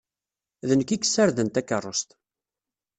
[0.67, 2.09] D nekk i yessarden takeṛṛust.